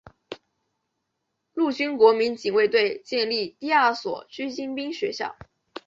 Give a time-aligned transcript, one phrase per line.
[1.53, 5.37] 陆军国民警卫队建立第二所狙击兵学校。